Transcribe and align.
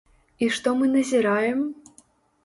І 0.45 0.45
што 0.55 0.71
мы 0.79 0.87
назіраем? 0.93 1.59